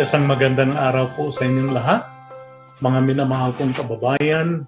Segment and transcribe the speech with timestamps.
[0.00, 2.08] Isang magandang araw po sa inyong lahat,
[2.80, 4.64] mga minamahal kong kababayan,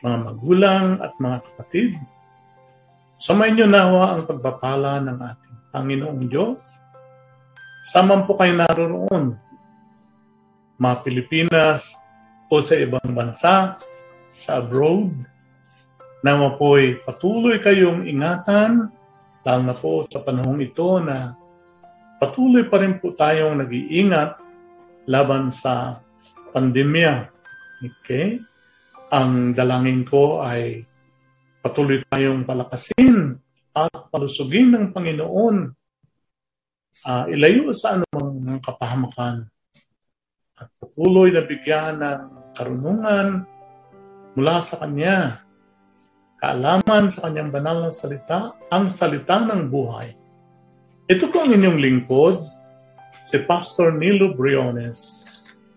[0.00, 2.00] mga magulang at mga kapatid.
[3.20, 6.80] Sumayin niyo nawa ang pagpapala ng ating Panginoong Diyos.
[7.84, 9.36] Saman po kayo naroon,
[10.80, 12.00] mga Pilipinas
[12.48, 13.76] o sa ibang bansa,
[14.32, 15.12] sa abroad,
[16.24, 18.88] nawa po'y patuloy kayong ingatan,
[19.44, 21.36] lalo na po sa panahong ito na
[22.16, 24.40] patuloy pa rin po tayong nag-iingat
[25.08, 26.00] laban sa
[26.52, 27.28] pandemya.
[28.00, 28.40] Okay?
[29.12, 30.84] Ang dalangin ko ay
[31.64, 33.40] patuloy tayong palakasin
[33.74, 35.56] at palusugin ng Panginoon.
[37.04, 39.50] Uh, ilayo sa anumang kapahamakan
[40.54, 43.42] at patuloy na bigyan ng karunungan
[44.38, 45.42] mula sa Kanya,
[46.38, 50.14] kaalaman sa Kanyang banal na salita, ang salita ng buhay.
[51.10, 52.38] Ito po ang inyong lingkod,
[53.24, 55.24] si Pastor Nilo Briones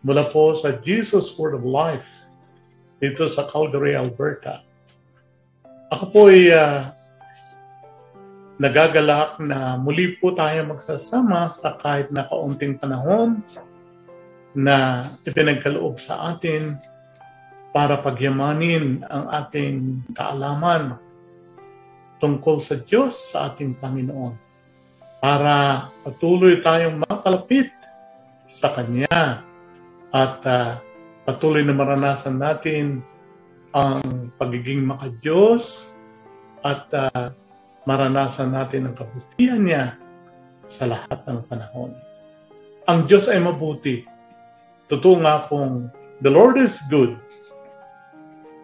[0.03, 2.27] mula po sa Jesus Word of Life
[2.99, 4.67] dito sa Calgary, Alberta.
[5.87, 6.91] Ako po ay uh,
[8.59, 13.39] nagagalak na muli po tayo magsasama sa kahit na kaunting panahon
[14.51, 16.75] na ipinagkaloob sa atin
[17.71, 20.99] para pagyamanin ang ating kaalaman
[22.19, 24.46] tungkol sa Diyos sa ating Panginoon
[25.17, 27.73] para patuloy tayong makalapit
[28.45, 29.43] sa Kanya
[30.13, 30.79] at uh,
[31.27, 33.03] patuloy na maranasan natin
[33.75, 35.93] ang pagiging makadiyos
[36.63, 37.33] at uh,
[37.83, 39.85] maranasan natin ang kabutihan niya
[40.67, 41.91] sa lahat ng panahon.
[42.87, 44.03] Ang Diyos ay mabuti.
[44.87, 45.91] Totoo nga pong
[46.23, 47.19] the Lord is good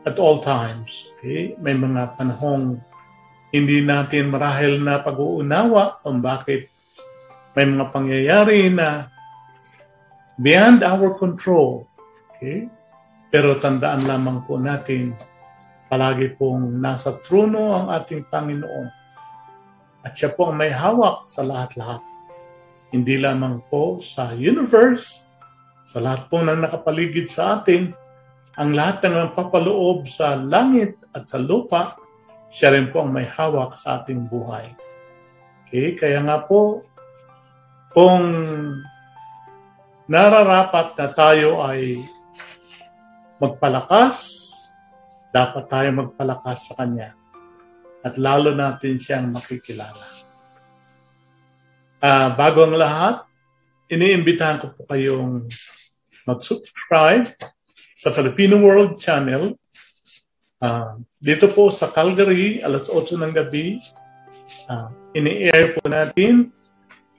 [0.07, 1.07] at all times.
[1.19, 1.55] Okay?
[1.59, 2.79] May mga panahong
[3.53, 6.73] hindi natin marahil na pag-uunawa kung bakit
[7.53, 9.13] may mga pangyayari na
[10.41, 11.85] beyond our control.
[12.33, 12.65] Okay?
[13.29, 15.13] Pero tandaan lamang po natin,
[15.85, 18.87] palagi pong nasa trono ang ating Panginoon
[20.01, 22.01] at siya po ang may hawak sa lahat-lahat.
[22.89, 25.29] Hindi lamang po sa universe,
[25.85, 27.93] sa lahat po ng nakapaligid sa atin,
[28.57, 31.97] ang lahat ng papaloob sa langit at sa lupa,
[32.53, 34.77] siya rin po ang may hawak sa ating buhay.
[35.65, 36.85] Okay, kaya nga po,
[37.89, 38.21] kung
[40.05, 41.97] nararapat na tayo ay
[43.41, 44.49] magpalakas,
[45.33, 47.17] dapat tayo magpalakas sa Kanya
[48.05, 50.05] at lalo natin siyang makikilala.
[52.03, 53.23] Uh, bago ang lahat,
[53.87, 55.47] iniimbitahan ko po kayong
[56.27, 57.25] mag-subscribe
[57.95, 59.55] sa Filipino World Channel.
[60.63, 63.83] Uh, dito po sa Calgary, alas 8 ng gabi,
[64.71, 66.55] uh, ini-air po natin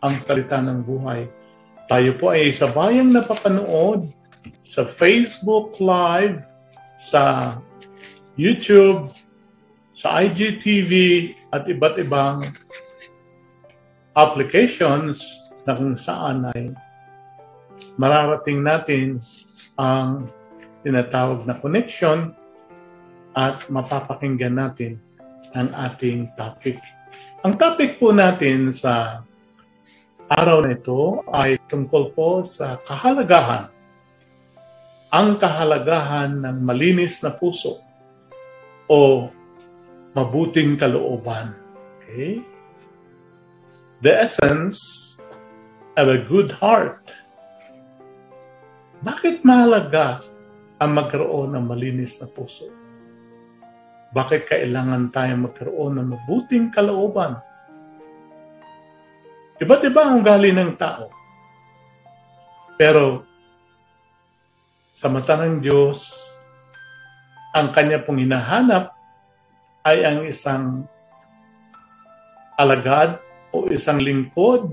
[0.01, 1.29] ang salita ng buhay.
[1.85, 4.09] Tayo po ay sa bayang napapanood
[4.65, 6.41] sa Facebook Live,
[6.97, 7.53] sa
[8.41, 9.13] YouTube,
[9.93, 10.93] sa IGTV
[11.53, 12.49] at iba't ibang
[14.17, 15.21] applications
[15.69, 16.73] na kung saan ay
[18.01, 19.21] mararating natin
[19.77, 20.33] ang
[20.81, 22.33] tinatawag na connection
[23.35, 25.03] at mapapakinggan natin
[25.55, 26.79] ang ating topic.
[27.43, 29.23] Ang topic po natin sa
[30.31, 33.69] araw na ito ay tungkol po sa kahalagahan.
[35.15, 37.79] Ang kahalagahan ng malinis na puso
[38.91, 39.31] o
[40.15, 41.55] mabuting kalooban.
[42.01, 42.43] Okay?
[44.03, 45.15] The essence
[45.95, 47.15] of a good heart.
[49.05, 50.19] Bakit mahalaga
[50.83, 52.84] ang magkaroon ng malinis na puso?
[54.15, 57.35] Bakit kailangan tayo magkaroon ng mabuting kalooban?
[59.59, 61.11] Iba't iba ang ugali ng tao.
[62.79, 63.27] Pero
[64.95, 66.31] sa mata ng Diyos,
[67.51, 68.95] ang kanya pong hinahanap
[69.83, 70.87] ay ang isang
[72.55, 73.19] alagad
[73.51, 74.71] o isang lingkod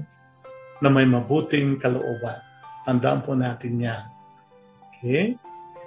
[0.86, 2.38] na may mabuting kalooban.
[2.86, 4.06] Tandaan po natin yan.
[4.94, 5.34] Okay?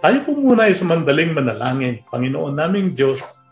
[0.03, 2.03] Tayo po muna ay sumandaling manalangin.
[2.11, 3.44] Panginoon naming Diyos,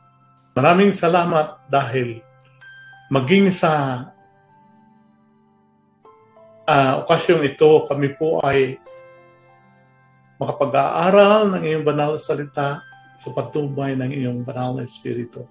[0.52, 2.20] maraming salamat dahil
[3.12, 4.04] maging sa
[6.69, 8.81] uh, okasyong ito, kami po ay
[10.40, 12.82] makapag-aaral ng iyong banal salita
[13.12, 15.44] sa patubay ng iyong banal na Espiritu.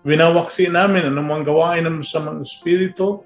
[0.00, 3.20] Winawaksi namin anumang gawain ng masamang espiritu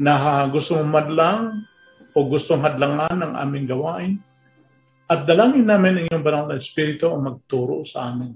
[0.00, 1.60] na gusto mong madlang
[2.16, 4.12] o gustong hadlangan ng aming gawain.
[5.04, 8.32] At dalangin namin ang iyong banal na espiritu ang magturo sa amin.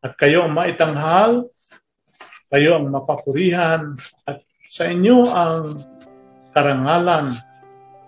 [0.00, 1.48] At kayo ang maitanghal,
[2.48, 3.94] kayo ang mapapurihan,
[4.24, 5.76] at sa inyo ang
[6.56, 7.36] karangalan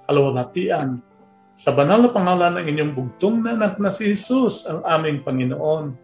[0.09, 1.01] kalwalhatian.
[1.57, 5.95] Sa banal na pangalan ng inyong bugtong na anak na si Jesus, ang aming Panginoon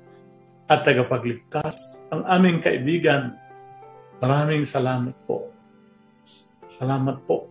[0.70, 3.35] at tagapagligtas, ang aming kaibigan.
[4.23, 5.50] Maraming salamat po.
[6.69, 7.49] Salamat po.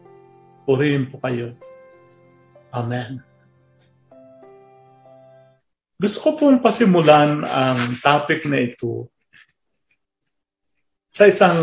[0.64, 1.52] Purihin po kayo.
[2.72, 3.27] Amen.
[5.98, 9.10] Gusto ko pong pasimulan ang topic na ito
[11.10, 11.58] sa isang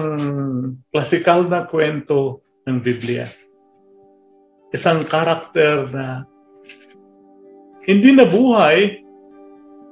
[0.91, 3.31] klasikal na kwento ng Biblia.
[4.75, 6.27] Isang karakter na
[7.87, 9.07] hindi nabuhay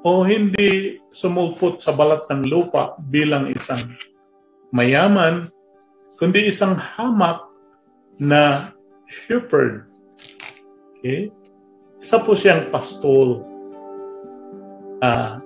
[0.03, 3.94] o hindi sumulpot sa balat ng lupa bilang isang
[4.75, 5.55] mayaman,
[6.19, 7.47] kundi isang hamak
[8.19, 8.75] na
[9.06, 9.87] shepherd.
[10.99, 11.31] Okay?
[12.03, 13.51] Isa po siyang pastol.
[15.02, 15.43] Ah,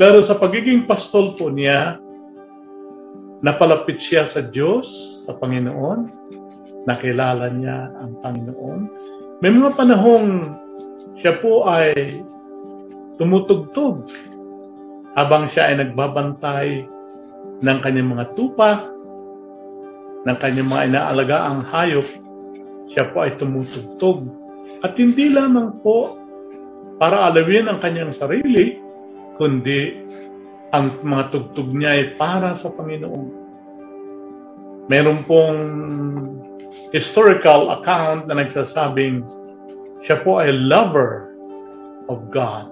[0.00, 2.00] pero sa pagiging pastol po niya,
[3.44, 4.88] napalapit siya sa Diyos,
[5.28, 6.08] sa Panginoon,
[6.88, 8.80] nakilala niya ang Panginoon.
[9.44, 10.56] May mga panahong
[11.20, 12.24] siya po ay
[13.20, 14.08] tumutugtog
[15.12, 16.88] habang siya ay nagbabantay
[17.60, 18.88] ng kanyang mga tupa,
[20.24, 22.08] ng kanyang mga inaalagaang hayop,
[22.88, 24.24] siya po ay tumutugtog.
[24.80, 26.27] At hindi lamang po
[26.98, 28.82] para alawin ang kanyang sarili,
[29.38, 30.02] kundi
[30.74, 33.28] ang mga tugtog niya ay para sa Panginoon.
[34.90, 35.60] Meron pong
[36.92, 39.24] historical account na nagsasabing
[40.04, 41.32] siya po ay lover
[42.10, 42.70] of God.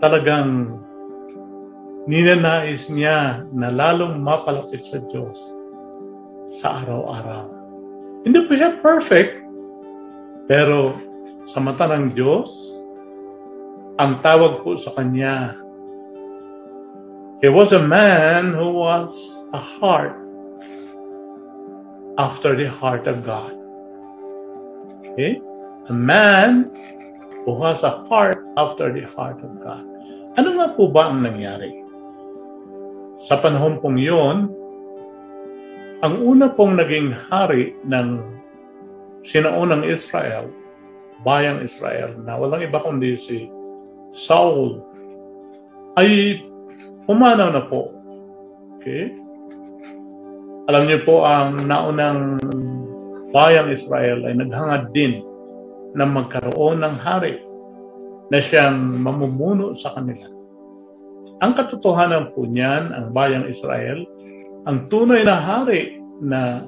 [0.00, 0.80] Talagang
[2.06, 5.36] ninanais niya na lalong mapalapit sa Diyos
[6.46, 7.44] sa araw-araw.
[8.22, 9.42] Hindi po siya perfect,
[10.46, 10.94] pero
[11.46, 12.75] sa mata ng Diyos,
[13.96, 15.56] ang tawag po sa Kanya,
[17.44, 19.12] He was a man who was
[19.52, 20.16] a heart
[22.16, 23.52] after the heart of God.
[25.04, 25.40] Okay?
[25.88, 26.72] A man
[27.44, 29.84] who has a heart after the heart of God.
[30.40, 31.76] Ano nga po ba ang nangyari?
[33.20, 34.48] Sa panahon pong yun,
[36.00, 38.20] ang una pong naging hari ng
[39.24, 40.48] sinaunang Israel,
[41.20, 43.48] bayang Israel, na walang iba kundi si
[44.12, 44.82] Saul,
[45.96, 46.42] ay
[47.08, 47.94] pumanaw na po.
[48.78, 49.14] Okay?
[50.66, 52.42] Alam niyo po, ang naunang
[53.30, 55.22] bayang Israel ay naghangad din
[55.94, 57.38] na magkaroon ng hari
[58.28, 60.26] na siyang mamumuno sa kanila.
[61.38, 64.02] Ang katotohanan po niyan, ang bayang Israel,
[64.66, 66.66] ang tunay na hari na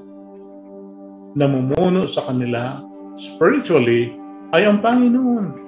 [1.35, 2.79] namumuno sa kanila
[3.19, 4.15] spiritually
[4.55, 5.68] ay ang Panginoon.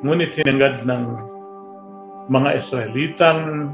[0.00, 1.04] Ngunit hinangad ng
[2.30, 3.72] mga Israelitang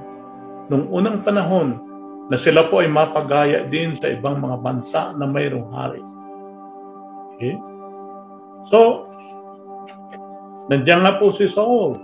[0.67, 1.79] nung unang panahon
[2.27, 6.03] na sila po ay mapagaya din sa ibang mga bansa na mayroong hari.
[7.37, 7.55] Okay?
[8.67, 9.07] So,
[10.67, 11.95] nandiyan nga po si Saul.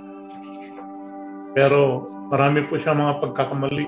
[1.53, 3.87] Pero marami po siyang mga pagkakamali.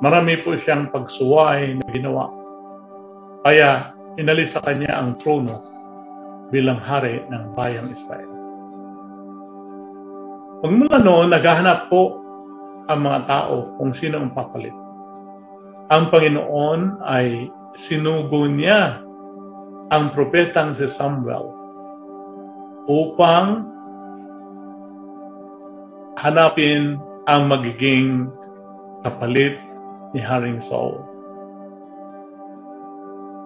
[0.00, 2.32] Marami po siyang pagsuway na ginawa.
[3.44, 5.60] Kaya inalis sa kanya ang trono
[6.48, 8.31] bilang hari ng bayang Israel.
[10.62, 12.22] Pagmula noon, naghahanap po
[12.86, 14.70] ang mga tao kung sino ang papalit.
[15.90, 19.02] Ang Panginoon ay sinugo niya
[19.90, 21.50] ang propetang si Samuel
[22.86, 23.66] upang
[26.22, 26.94] hanapin
[27.26, 28.30] ang magiging
[29.02, 29.58] kapalit
[30.14, 31.02] ni Haring Saul.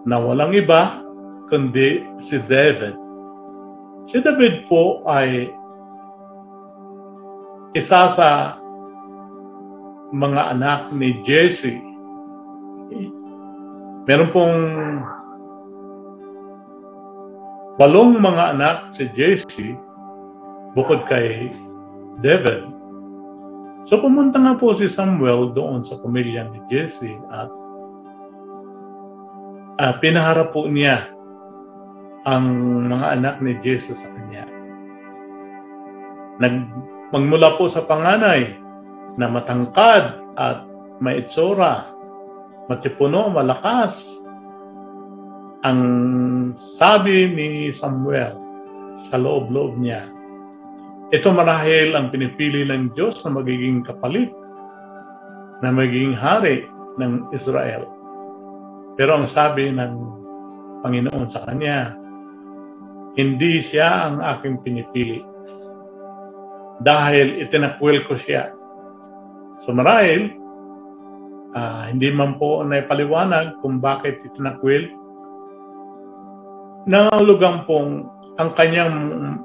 [0.05, 1.01] Na walang iba
[1.49, 2.93] kundi si David.
[4.05, 5.56] Si David po ay
[7.77, 8.57] isa sa
[10.09, 11.77] mga anak ni Jesse.
[14.09, 14.57] Meron pong
[17.77, 19.77] walong mga anak si Jesse
[20.73, 21.53] bukod kay
[22.25, 22.73] David.
[23.85, 27.53] So pumunta nga po si Samuel doon sa pamilya ni Jesse at
[29.85, 31.13] uh, pinaharap po niya
[32.25, 32.47] ang
[32.89, 34.49] mga anak ni Jesse sa kanya.
[36.41, 36.67] Nag,
[37.15, 38.57] magmula po sa panganay,
[39.17, 40.63] na matangkad at
[41.01, 41.89] may itsura,
[42.69, 44.21] matipuno, malakas.
[45.65, 45.81] Ang
[46.55, 48.37] sabi ni Samuel
[48.95, 50.07] sa loob-loob niya,
[51.11, 54.31] ito marahil ang pinipili ng Diyos na magiging kapalit,
[55.65, 56.69] na magiging hari
[57.01, 57.89] ng Israel.
[58.97, 59.93] Pero ang sabi ng
[60.85, 61.97] Panginoon sa kanya,
[63.17, 65.36] hindi siya ang aking pinipili.
[66.81, 68.57] Dahil itinakwil ko siya
[69.61, 70.37] So marahil,
[71.57, 74.93] uh, hindi man po naipaliwanag kung bakit itinakwil.
[76.87, 78.07] nangangulugang pong
[78.39, 78.95] ang kanyang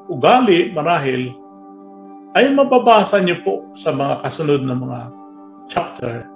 [0.06, 1.34] ugali marahil
[2.38, 5.00] ay mababasa niyo po sa mga kasunod na mga
[5.66, 6.30] chapter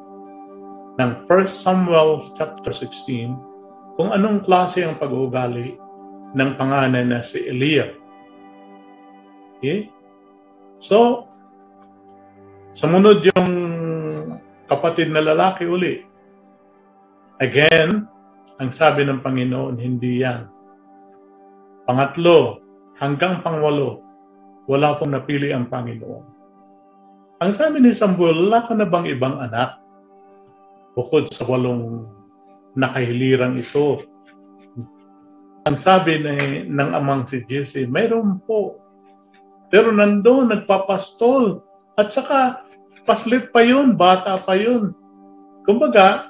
[0.98, 3.38] ng 1 Samuel chapter 16
[3.94, 5.78] kung anong klase ang pag-uugali
[6.34, 7.94] ng panganay na si Eliab.
[9.62, 9.94] Okay?
[10.80, 11.30] So,
[12.76, 13.50] sumunod yung
[14.66, 16.02] kapatid na lalaki uli.
[17.40, 18.08] Again,
[18.56, 20.48] ang sabi ng Panginoon, hindi yan.
[21.86, 22.64] Pangatlo,
[22.98, 24.02] hanggang pangwalo,
[24.66, 26.26] wala pong napili ang Panginoon.
[27.44, 29.78] Ang sabi ni Samuel, wala ka na bang ibang anak?
[30.96, 32.08] Bukod sa walong
[32.74, 34.00] nakahilirang ito.
[35.68, 36.36] Ang sabi ni,
[36.72, 38.80] ng amang si Jesse, mayroon po.
[39.70, 41.62] Pero nandoon, nagpapastol.
[41.96, 42.66] At saka,
[43.06, 44.92] paslit pa yun, bata pa yun.
[45.66, 46.30] Kumbaga,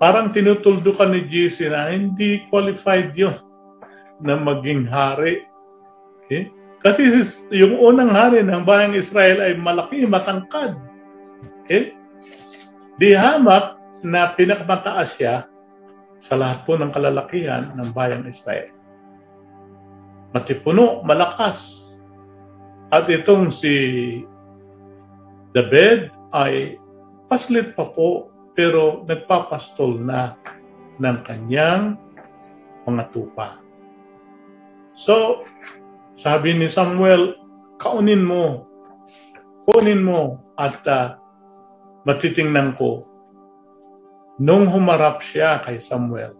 [0.00, 3.36] parang tinutuldukan ni Jesse na hindi qualified yun
[4.22, 5.44] na maging hari.
[6.24, 6.50] Okay?
[6.82, 7.06] Kasi
[7.54, 10.74] yung unang hari ng bayang Israel ay malaki, matangkad.
[11.62, 11.94] Okay?
[12.98, 15.46] Di hamak na pinakamataas siya
[16.22, 18.70] sa lahat po ng kalalakihan ng bayang Israel.
[20.30, 21.81] Matipuno, malakas.
[22.92, 23.72] At itong si
[25.56, 26.76] David ay
[27.24, 30.36] paslit pa po pero nagpapastol na
[31.00, 31.96] ng kanyang
[32.84, 33.56] mga tupa.
[34.92, 35.48] So,
[36.12, 37.32] sabi ni Samuel,
[37.80, 38.68] kaunin mo,
[39.64, 41.16] kunin mo at uh,
[42.04, 43.08] matitingnan ko.
[44.36, 46.36] Nung humarap siya kay Samuel,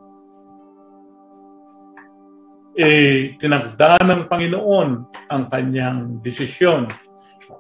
[2.73, 4.88] eh, tinagda ng Panginoon
[5.29, 6.88] ang kanyang desisyon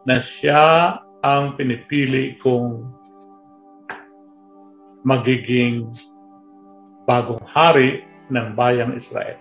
[0.08, 2.88] na siya ang pinipili kong
[5.04, 5.90] magiging
[7.04, 9.38] bagong hari ng bayang Israel.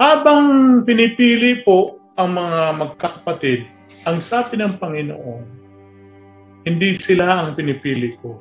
[0.00, 3.68] Habang pinipili po ang mga magkakapatid,
[4.08, 5.44] ang sabi ng Panginoon,
[6.64, 8.40] hindi sila ang pinipili ko.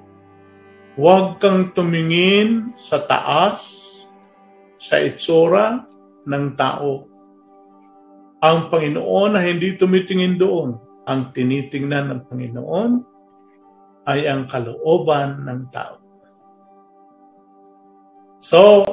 [0.99, 3.78] Huwag kang tumingin sa taas,
[4.79, 5.83] sa itsura
[6.23, 7.03] ng tao.
[8.39, 10.79] Ang Panginoon na hindi tumitingin doon.
[11.03, 12.91] Ang tinitingnan ng Panginoon
[14.07, 15.99] ay ang kalooban ng tao.
[18.39, 18.87] So,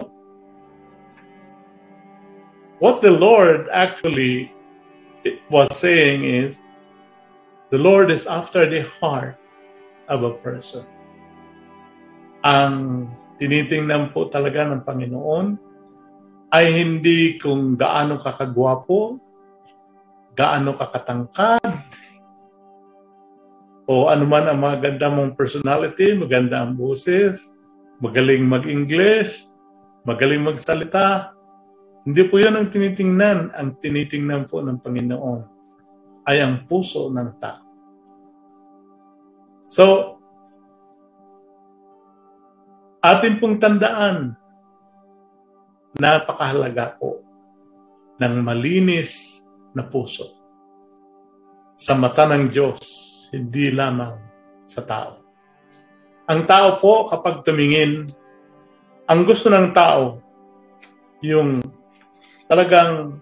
[2.82, 4.50] what the Lord actually
[5.46, 6.66] was saying is,
[7.70, 9.38] the Lord is after the heart
[10.10, 10.82] of a person.
[12.42, 13.06] Ang
[13.38, 15.65] tinitingnan po talaga ng Panginoon
[16.56, 19.20] ay hindi kung gaano kakagwapo,
[20.32, 21.68] gaano kakatangkad,
[23.84, 27.52] o anuman ang maganda mong personality, maganda ang boses,
[28.00, 29.44] magaling mag-English,
[30.08, 31.36] magaling magsalita,
[32.06, 33.50] hindi po yan ang tinitingnan.
[33.50, 35.40] Ang tinitingnan po ng Panginoon
[36.30, 37.66] ay ang puso ng tao.
[39.66, 39.84] So,
[43.02, 44.38] atin pong tandaan,
[45.96, 47.24] napakahalaga po
[48.20, 49.44] ng malinis
[49.76, 50.36] na puso
[51.76, 52.80] sa mata ng Diyos,
[53.36, 54.16] hindi lamang
[54.64, 55.20] sa tao.
[56.26, 58.08] Ang tao po, kapag tumingin,
[59.06, 60.18] ang gusto ng tao,
[61.20, 61.60] yung
[62.48, 63.20] talagang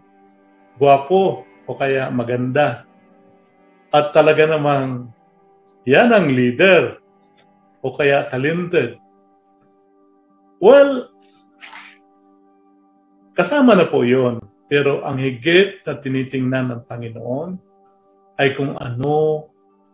[0.79, 2.87] guwapo o kaya maganda.
[3.91, 5.11] At talaga namang
[5.85, 6.99] yan ang leader
[7.85, 8.97] o kaya talented.
[10.63, 11.14] Well,
[13.35, 14.41] kasama na po yon.
[14.65, 17.51] Pero ang higit na tinitingnan ng Panginoon
[18.41, 19.47] ay kung ano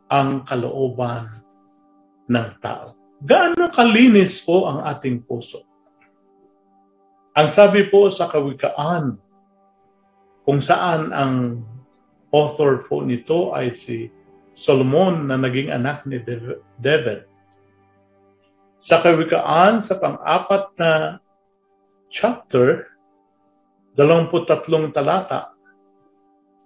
[0.06, 1.42] ang kalooban
[2.30, 2.94] ng tao.
[3.20, 5.66] Gaano kalinis po ang ating puso?
[7.34, 9.18] Ang sabi po sa kawikaan,
[10.46, 11.62] kung saan ang
[12.30, 14.08] author po nito ay si
[14.54, 16.22] Solomon na naging anak ni
[16.78, 17.26] David.
[18.80, 20.92] Sa kawikaan, sa pang-apat na
[22.10, 22.90] chapter,
[23.94, 25.54] 23 talata,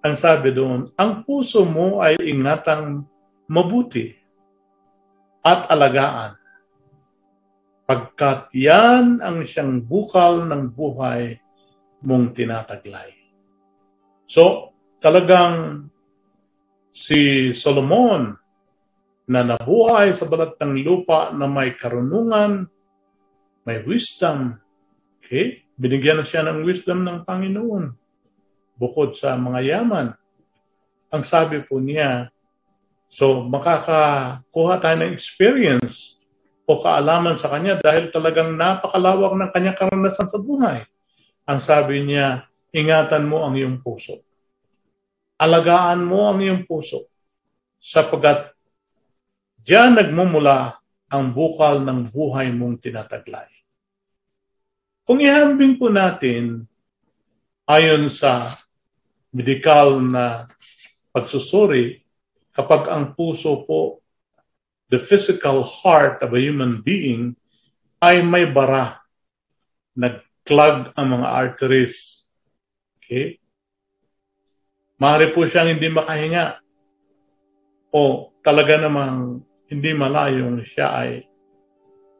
[0.04, 3.08] ang sabi doon, ang puso mo ay ingatang
[3.48, 4.12] mabuti
[5.44, 6.36] at alagaan
[7.84, 11.36] pagkat yan ang siyang bukal ng buhay
[12.04, 13.12] mong tinataglay.
[14.24, 15.88] So, talagang
[16.92, 18.36] si Solomon
[19.28, 22.68] na nabuhay sa balat ng lupa na may karunungan,
[23.64, 24.60] may wisdom,
[25.20, 25.63] okay?
[25.74, 27.90] Binigyan na siya ng wisdom ng Panginoon
[28.78, 30.14] bukod sa mga yaman.
[31.10, 32.30] Ang sabi po niya,
[33.10, 36.18] so makakakuha tayo ng experience
[36.66, 40.82] o kaalaman sa kanya dahil talagang napakalawak ng kanyang karanasan sa buhay.
[41.44, 44.24] ang sabi niya, ingatan mo ang iyong puso.
[45.36, 47.04] Alagaan mo ang iyong puso
[47.76, 48.56] sapagkat
[49.60, 50.80] diyan nagmumula
[51.12, 53.53] ang bukal ng buhay mong tinataglay.
[55.04, 56.64] Kung ihambing po natin
[57.68, 58.56] ayon sa
[59.28, 60.48] medikal na
[61.12, 62.00] pagsusuri,
[62.56, 64.00] kapag ang puso po,
[64.88, 67.36] the physical heart of a human being,
[68.00, 69.04] ay may bara,
[69.92, 72.24] nag-clog ang mga arteries.
[72.96, 73.36] Okay?
[74.96, 76.64] Maaari po siyang hindi makahinga
[77.92, 81.28] o talaga namang hindi malayong siya ay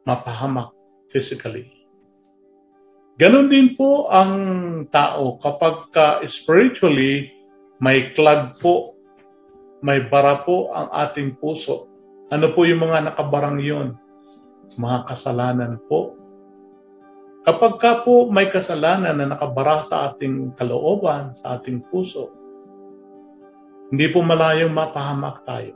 [0.05, 0.69] mapahamak
[1.09, 1.74] physically.
[3.15, 4.35] Ganon din po ang
[4.91, 7.31] tao kapag ka spiritually
[7.79, 8.99] may clog po,
[9.79, 11.87] may bara po ang ating puso.
[12.27, 13.95] Ano po yung mga nakabarang yon?
[14.75, 16.19] Mga kasalanan po.
[17.47, 22.35] Kapag ka po may kasalanan na nakabara sa ating kalooban, sa ating puso,
[23.95, 25.71] hindi po malayong mapahamak tayo.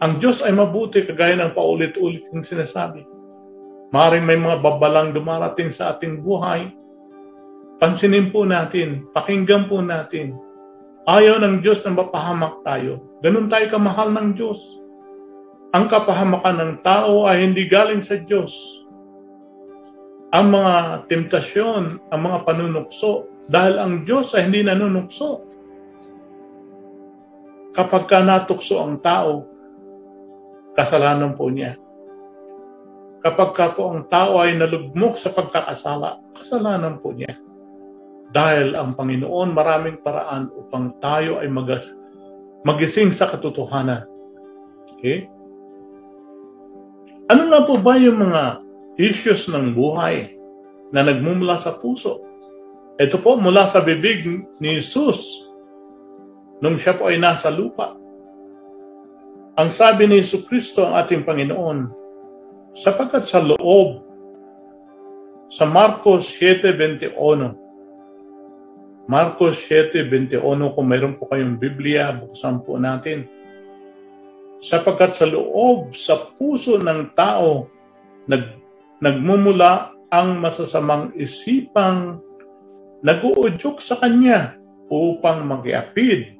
[0.00, 3.15] Ang Diyos ay mabuti kagaya ng paulit-ulit yung sinasabi
[3.94, 6.74] Maring may mga babalang dumarating sa ating buhay.
[7.78, 10.34] Pansinin po natin, pakinggan po natin.
[11.06, 12.98] Ayaw ng Diyos na mapahamak tayo.
[13.22, 14.58] Ganun tayo kamahal ng Diyos.
[15.70, 18.50] Ang kapahamakan ng tao ay hindi galing sa Diyos.
[20.34, 25.46] Ang mga temptasyon, ang mga panunukso, dahil ang Diyos ay hindi nanunukso.
[27.70, 29.46] Kapag ka natukso ang tao,
[30.74, 31.85] kasalanan po niya
[33.26, 37.34] kapag ka po ang tao ay nalugmok sa pagkakasala, kasalanan po niya.
[38.30, 41.90] Dahil ang Panginoon maraming paraan upang tayo ay mag-
[42.62, 44.06] magising sa katotohanan.
[44.94, 45.26] Okay?
[47.26, 48.62] Ano nga po ba yung mga
[48.94, 50.38] issues ng buhay
[50.94, 52.22] na nagmumula sa puso?
[52.94, 54.22] Ito po mula sa bibig
[54.62, 55.50] ni Jesus
[56.62, 57.98] nung siya po ay nasa lupa.
[59.58, 62.05] Ang sabi ni Yesu Kristo ang ating Panginoon,
[62.76, 64.04] sapagkat sa loob
[65.48, 67.56] sa Marcos 7.21
[69.06, 70.42] Marcos 7.21
[70.74, 73.30] kung mayroon po kayong Biblia, buksan po natin.
[74.58, 77.70] Sapagkat sa loob, sa puso ng tao,
[78.26, 78.58] nag,
[78.98, 82.18] nagmumula ang masasamang isipang
[83.06, 84.58] nag-uudyok sa kanya
[84.90, 86.34] upang mag-iapid,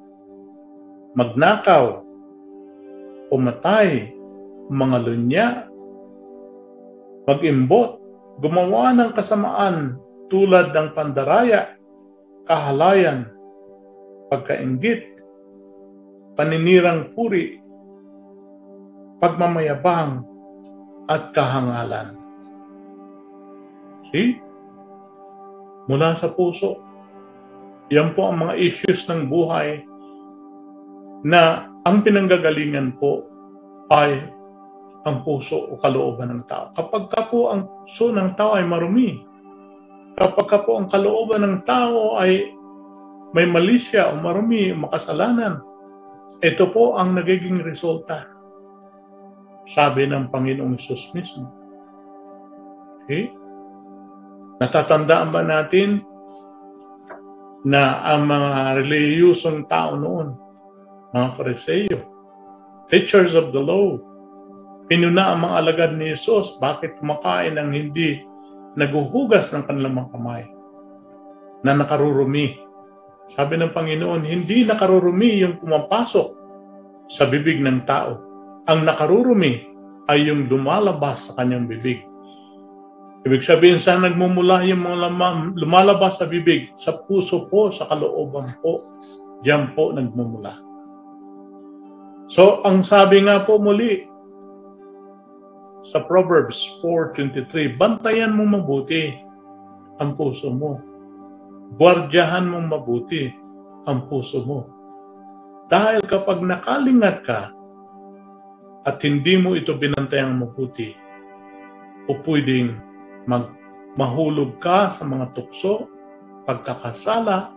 [1.15, 2.03] magnakaw,
[3.31, 4.11] pumatay,
[4.67, 5.47] mga lunya,
[7.27, 7.99] mag-imbot,
[8.39, 9.99] gumawa ng kasamaan
[10.31, 11.75] tulad ng pandaraya,
[12.47, 13.27] kahalayan,
[14.31, 15.19] pagkaingit,
[16.39, 17.59] paninirang puri,
[19.19, 20.23] pagmamayabang,
[21.07, 22.19] at kahangalan.
[24.11, 24.39] See?
[25.87, 26.83] Mula sa puso.
[27.87, 29.87] Yan po ang mga issues ng buhay
[31.23, 33.23] na ang pinanggagalingan po
[33.87, 34.27] ay
[35.07, 36.75] ang puso o kalooban ng tao.
[36.75, 39.23] Kapag ka po ang puso ng tao ay marumi,
[40.19, 42.51] kapag ka po ang kalooban ng tao ay
[43.31, 45.63] may malisya o marumi o makasalanan,
[46.43, 48.27] ito po ang nagiging resulta.
[49.67, 51.47] Sabi ng Panginoong Isus mismo.
[53.03, 53.31] Okay?
[54.59, 56.03] Natatandaan ba natin
[57.67, 60.35] na ang mga reliyusong tao noon,
[61.11, 61.99] mga Fariseo,
[62.87, 63.99] teachers of the law,
[64.87, 68.23] Pinuna ang mga alagad ni Jesus, bakit kumakain ng hindi
[68.79, 70.43] naguhugas ng kanilang mga kamay
[71.65, 72.63] na nakarurumi.
[73.35, 76.27] Sabi ng Panginoon, hindi nakarurumi yung pumapasok
[77.11, 78.15] sa bibig ng tao.
[78.63, 79.67] Ang nakarurumi
[80.07, 82.07] ay yung lumalabas sa kanyang bibig.
[83.27, 86.71] Ibig sabihin, saan nagmumula yung mga lamang, lumalabas sa bibig?
[86.79, 88.87] Sa puso po, sa kalooban po.
[89.43, 90.63] Diyan po nagmumula.
[92.31, 94.07] So, ang sabi nga po muli,
[95.85, 99.13] sa Proverbs 4.23, bantayan mo mabuti
[99.97, 100.81] ang puso mo.
[101.77, 103.29] Gwardyahan mo mabuti
[103.85, 104.59] ang puso mo.
[105.67, 107.51] Dahil kapag nakalingat ka
[108.87, 110.95] at hindi mo ito binantayang mabuti,
[112.07, 112.79] o pwedeng
[113.27, 113.51] mag
[113.99, 115.89] mahulog ka sa mga tukso,
[116.47, 117.51] pagkakasala,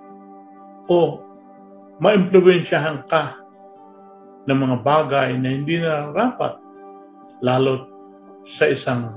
[0.90, 1.22] o
[2.00, 3.38] maimpluwensyahan ka
[4.48, 6.59] ng mga bagay na hindi nararapat,
[7.44, 7.89] lalo't
[8.50, 9.14] sa isang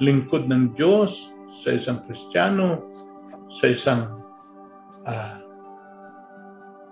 [0.00, 2.88] lingkod ng Diyos, sa isang Kristiyano,
[3.52, 4.16] sa isang
[5.04, 5.36] uh,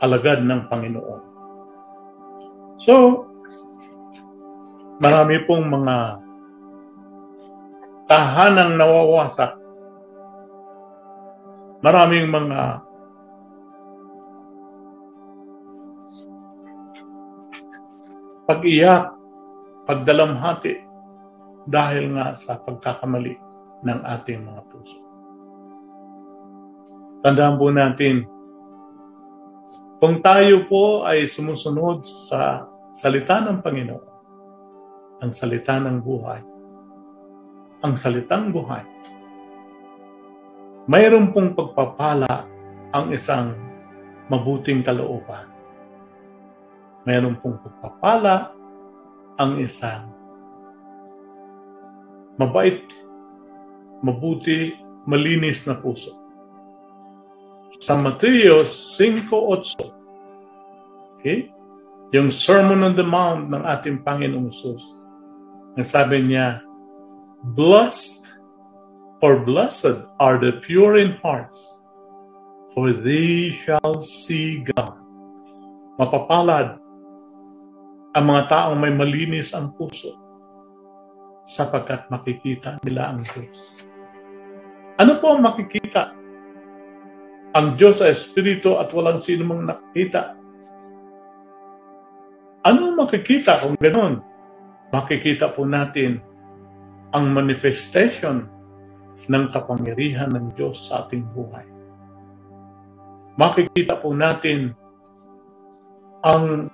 [0.04, 1.22] alagad ng Panginoon.
[2.76, 3.24] So,
[5.00, 5.96] marami pong mga
[8.04, 9.64] tahanang nawawasak
[11.84, 12.80] maraming mga
[18.48, 19.12] pag-iyak,
[19.84, 20.93] pagdalamhati
[21.64, 23.34] dahil nga sa pagkakamali
[23.84, 24.98] ng ating mga puso.
[27.24, 28.28] Tandaan po natin,
[29.96, 34.08] kung tayo po ay sumusunod sa salita ng Panginoon,
[35.24, 36.44] ang salita ng buhay,
[37.80, 38.84] ang salitang buhay,
[40.84, 42.44] mayroon pong pagpapala
[42.92, 43.56] ang isang
[44.28, 45.48] mabuting kalooban.
[47.04, 48.52] Mayroon pong pagpapala
[49.36, 50.13] ang isang
[52.40, 52.82] mabait,
[54.02, 54.74] mabuti,
[55.06, 56.16] malinis na puso.
[57.82, 61.50] Sa Mateo 5.8, okay?
[62.14, 64.86] yung Sermon on the Mount ng ating Panginoong Isus,
[65.74, 66.62] ang sabi niya,
[67.58, 68.38] Blessed
[69.18, 71.82] or blessed are the pure in hearts,
[72.70, 74.94] for they shall see God.
[75.98, 76.78] Mapapalad
[78.14, 80.14] ang mga taong may malinis ang puso
[81.44, 83.84] sapagkat makikita nila ang Diyos.
[84.96, 86.16] Ano po ang makikita?
[87.54, 90.34] Ang Diyos ay Espiritu at walang sino mang nakikita.
[92.64, 94.24] Ano makikita kung ganoon?
[94.90, 96.18] Makikita po natin
[97.14, 98.48] ang manifestation
[99.28, 101.66] ng kapangyarihan ng Diyos sa ating buhay.
[103.34, 104.72] Makikita po natin
[106.24, 106.70] ang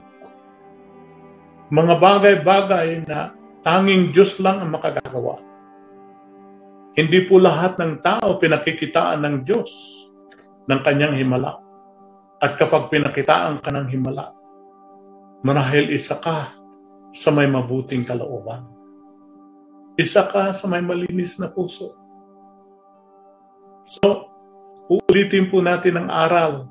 [1.73, 5.41] mga bagay-bagay na tanging Diyos lang ang makagagawa.
[6.97, 9.71] Hindi po lahat ng tao pinakikitaan ng Diyos
[10.67, 11.61] ng kanyang himala.
[12.41, 14.33] At kapag pinakitaan ka ng himala,
[15.45, 16.51] marahil isa ka
[17.13, 18.65] sa may mabuting kalooban.
[20.01, 21.93] Isa ka sa may malinis na puso.
[23.85, 24.31] So,
[24.89, 26.71] uulitin po natin ang aral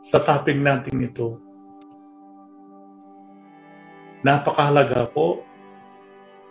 [0.00, 1.49] sa topic natin ito
[4.20, 5.40] Napakahalaga po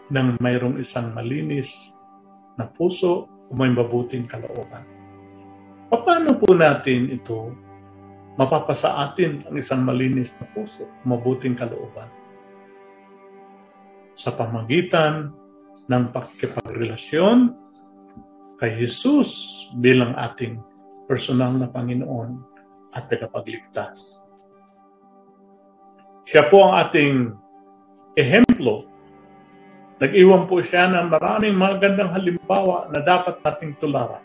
[0.10, 1.94] ng mayroong isang malinis
[2.58, 4.82] na puso o may mabuting kalooban.
[5.90, 7.54] Paano po natin ito
[8.38, 12.10] mapapasa atin ang isang malinis na puso, mabuting kalooban?
[14.18, 15.30] Sa pamagitan
[15.86, 17.54] ng pakikipagrelasyon
[18.58, 19.30] kay Jesus
[19.78, 20.60] bilang ating
[21.06, 22.38] personal na Panginoon
[22.98, 24.26] at tagapagligtas.
[26.26, 27.34] Siya po ang ating
[28.17, 28.86] ehemplo,
[30.00, 34.24] nag-iwan po siya ng maraming magandang halimbawa na dapat nating tularan.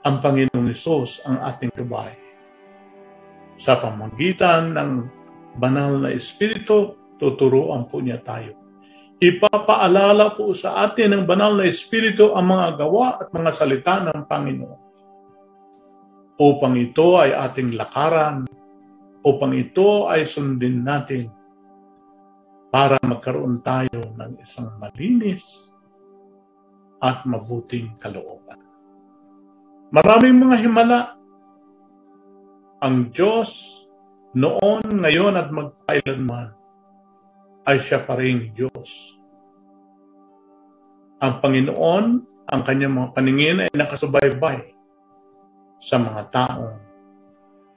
[0.00, 2.16] Ang Panginoong Isos ang ating gabay.
[3.60, 4.90] Sa pamagitan ng
[5.60, 8.56] banal na Espiritu, tuturuan po niya tayo.
[9.20, 14.24] Ipapaalala po sa atin ng banal na Espiritu ang mga gawa at mga salita ng
[14.24, 14.80] Panginoon.
[16.40, 18.48] Upang ito ay ating lakaran,
[19.20, 21.28] upang ito ay sundin natin
[22.70, 25.74] para magkaroon tayo ng isang malinis
[27.02, 28.62] at mabuting kalooban.
[29.90, 31.18] Maraming mga himala
[32.78, 33.82] ang Diyos
[34.38, 36.54] noon, ngayon at magkailanman
[37.66, 39.18] ay siya pa rin Diyos.
[41.20, 42.04] Ang Panginoon,
[42.48, 44.72] ang kanyang mga paningin ay nakasubaybay
[45.82, 46.78] sa mga taong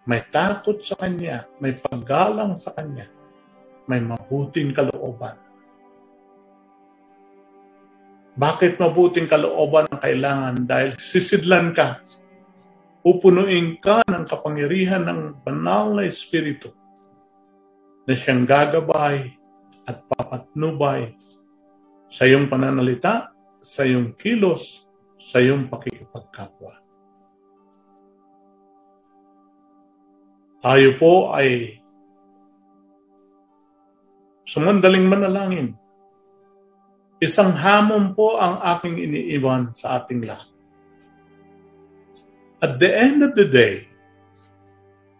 [0.04, 3.08] may takot sa Kanya, may paggalang sa Kanya,
[3.88, 5.36] may mabuting kalooban.
[8.34, 10.56] Bakit mabuting kalooban ang kailangan?
[10.66, 12.02] Dahil sisidlan ka,
[13.06, 16.74] pupunuin ka ng kapangyarihan ng banal na Espiritu
[18.08, 19.36] na siyang gagabay
[19.86, 21.14] at papatnubay
[22.08, 24.88] sa iyong pananalita, sa iyong kilos,
[25.20, 26.80] sa iyong pakikipagkapwa.
[30.64, 31.83] Tayo po ay
[34.54, 35.74] Sumandaling manalangin.
[37.18, 40.46] Isang hamon po ang aking iniiwan sa ating lahat.
[42.62, 43.90] At the end of the day,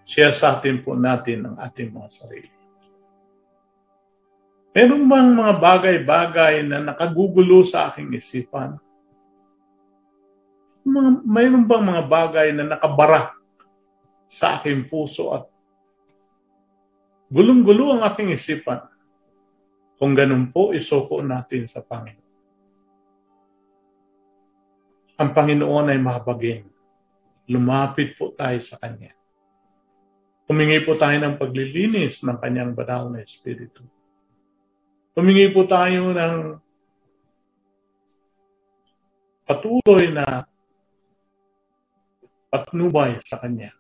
[0.06, 2.54] siya sa atin po natin ang ating mga sarili.
[4.78, 8.78] Meron bang mga bagay-bagay na nakagugulo sa aking isipan?
[10.86, 13.34] Mga, mayroon bang mga bagay na nakabara
[14.30, 15.50] sa aking puso at
[17.34, 18.93] gulong-gulo ang aking isipan?
[19.98, 22.32] Kung ganun po, isuko natin sa Panginoon.
[25.22, 26.66] Ang Panginoon ay mahabagin.
[27.48, 29.14] Lumapit po tayo sa Kanya.
[30.50, 33.86] Humingi po tayo ng paglilinis ng Kanyang banal na Espiritu.
[35.14, 36.36] Humingi po tayo ng
[39.46, 40.44] patuloy na
[42.50, 43.72] patnubay sa Kanya.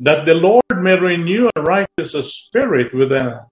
[0.00, 3.48] That the Lord may renew a righteous spirit within us.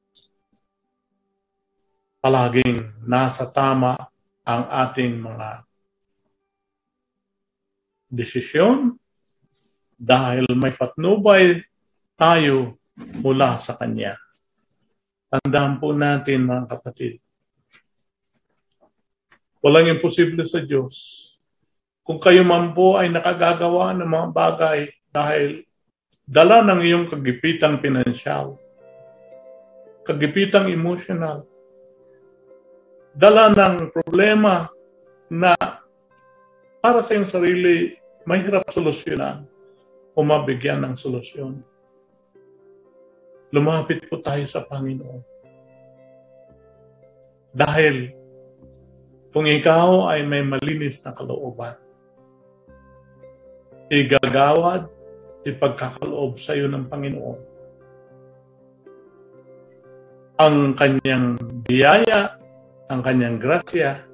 [2.18, 3.94] Palaging nasa tama
[4.42, 5.68] ang ating mga
[8.08, 8.96] desisyon
[10.00, 11.60] dahil may patnubay
[12.16, 12.80] tayo
[13.20, 14.16] mula sa Kanya.
[15.28, 17.20] Tandaan po natin mga kapatid,
[19.60, 20.96] walang imposible sa Diyos.
[22.00, 24.78] Kung kayo man po ay nakagagawa ng mga bagay
[25.12, 25.67] dahil
[26.28, 28.60] dala ng iyong kagipitang pinansyal,
[30.04, 31.48] kagipitang emotional,
[33.16, 34.68] dala ng problema
[35.32, 35.56] na
[36.84, 37.96] para sa iyong sarili
[38.28, 39.48] mahirap solusyonan
[40.12, 41.64] o mabigyan ng solusyon.
[43.48, 45.24] Lumapit po tayo sa Panginoon.
[47.56, 48.12] Dahil
[49.32, 51.80] kung ikaw ay may malinis na kalooban,
[53.88, 54.97] igagawad,
[55.48, 57.40] ipagkakaloob sa iyo ng Panginoon.
[60.38, 61.34] Ang kanyang
[61.66, 62.38] biyaya,
[62.86, 64.04] ang kanyang grasya,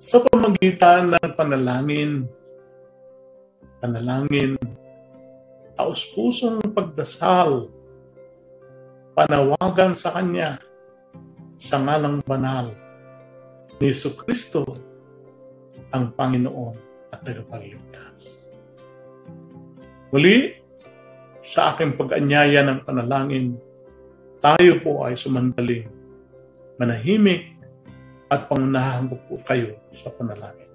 [0.00, 2.24] sa pamagitan ng panalangin,
[3.82, 4.54] panalangin,
[5.76, 7.68] taos-pusong pagdasal,
[9.12, 10.60] panawagan sa Kanya
[11.56, 12.68] sa ngalang banal
[13.80, 14.64] ni Kristo
[15.92, 16.76] ang Panginoon
[17.12, 18.45] at tagapagligtas.
[20.14, 20.54] Muli,
[21.42, 23.58] sa aking pag-anyaya ng panalangin,
[24.38, 25.90] tayo po ay sumandaling,
[26.78, 27.58] manahimik,
[28.26, 30.66] at pangunahan ko po kayo sa panalangin.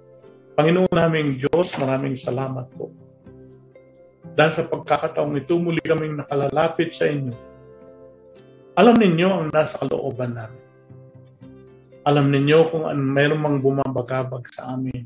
[0.56, 2.92] Panginoon naming Diyos, maraming salamat po.
[4.32, 7.32] Dahil sa pagkakataong ito, muli kaming nakalalapit sa inyo.
[8.72, 10.64] Alam ninyo ang nasa kalooban namin.
[12.08, 15.04] Alam ninyo kung an mayroong mang bumabagabag sa amin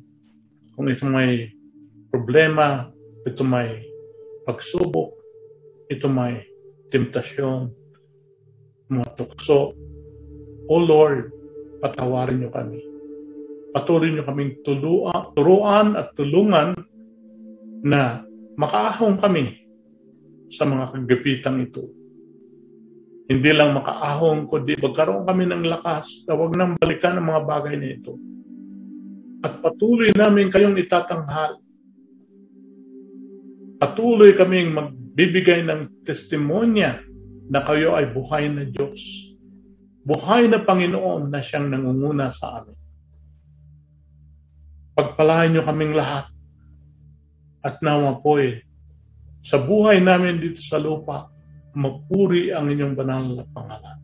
[0.79, 1.51] kung ito may
[2.12, 2.89] problema,
[3.27, 3.83] ito may
[4.46, 5.11] pagsubok,
[5.90, 6.46] ito may
[6.94, 7.66] temptasyon,
[8.87, 9.74] mga tukso.
[10.66, 11.35] O Lord,
[11.82, 12.78] patawarin niyo kami.
[13.74, 16.78] Patuloy niyo kaming tuluan, turuan at tulungan
[17.82, 18.24] na
[18.56, 19.66] makaahong kami
[20.48, 21.85] sa mga kagapitang ito.
[23.26, 27.74] Hindi lang makaahong, kundi magkaroon kami ng lakas na huwag nang balikan ang mga bagay
[27.74, 28.14] na ito
[29.46, 31.62] at patuloy namin kayong itatanghal.
[33.77, 37.01] Patuloy kaming magbibigay ng testimonya
[37.53, 39.01] na kayo ay buhay na Diyos.
[40.07, 42.79] Buhay na Panginoon na siyang nangunguna sa amin.
[44.97, 46.33] Pagpalain niyo kaming lahat
[47.61, 48.65] at nawa po eh,
[49.45, 51.29] sa buhay namin dito sa lupa,
[51.77, 53.99] mapuri ang inyong banal na pangalan.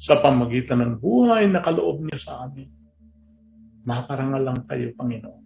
[0.00, 2.82] Sa pamagitan ng buhay na kaloob niyo sa amin
[3.82, 5.41] Makarangal lang kayo, Panginoon.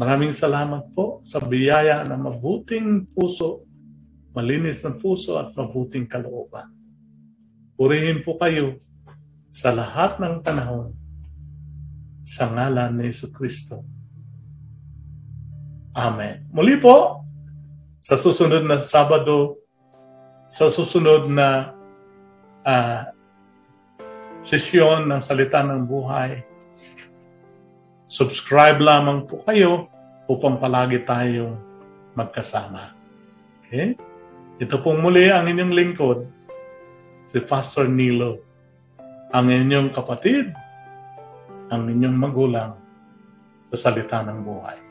[0.00, 3.68] Maraming salamat po sa biyaya ng mabuting puso,
[4.32, 6.72] malinis na puso at mabuting kalooban.
[7.76, 8.80] Purihin po kayo
[9.52, 10.96] sa lahat ng panahon
[12.24, 13.84] sa ngalan ni Yesu Kristo.
[15.92, 16.48] Amen.
[16.48, 17.20] Muli po,
[18.00, 19.60] sa susunod na Sabado,
[20.48, 21.76] sa susunod na
[22.64, 23.04] uh,
[24.40, 26.40] sesyon ng Salita ng Buhay,
[28.10, 29.86] subscribe lamang po kayo
[30.26, 31.54] upang palagi tayong
[32.18, 32.90] magkasama.
[33.62, 33.94] Okay?
[34.58, 36.26] Ito pong muli ang inyong lingkod,
[37.22, 38.42] si Pastor Nilo,
[39.30, 40.50] ang inyong kapatid,
[41.70, 42.74] ang inyong magulang
[43.70, 44.89] sa salita ng buhay.